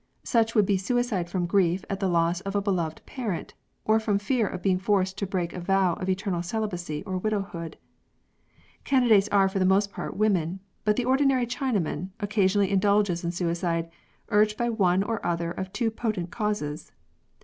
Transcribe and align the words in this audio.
Such 0.23 0.55
would 0.55 0.65
be 0.65 0.77
suicide 0.77 1.29
from 1.29 1.45
grief 1.45 1.85
at 1.87 1.99
the 1.99 2.07
loss 2.09 2.41
of 2.41 2.55
a 2.55 2.59
beloved 2.61 3.05
parent, 3.05 3.53
or 3.85 3.99
from 3.99 4.17
fear 4.17 4.47
of 4.47 4.63
being 4.63 4.79
forced 4.79 5.15
to 5.19 5.27
break 5.27 5.53
a 5.53 5.59
vow 5.59 5.93
of 5.93 6.09
eternal 6.09 6.41
celibacy 6.41 7.03
or 7.03 7.19
widowhood. 7.19 7.77
Candidates 8.83 9.29
are 9.29 9.47
for 9.47 9.59
the 9.59 9.63
most 9.63 9.91
part 9.91 10.17
women, 10.17 10.59
but 10.85 10.95
the 10.95 11.05
ordinary 11.05 11.45
Chinaman 11.45 12.09
occasionally 12.19 12.71
indulges 12.71 13.23
in 13.23 13.31
suicide, 13.31 13.91
urged 14.29 14.57
by 14.57 14.69
one 14.71 15.03
or 15.03 15.23
other 15.23 15.51
of 15.51 15.71
two 15.71 15.91
potent 15.91 16.31
causes. 16.31 16.91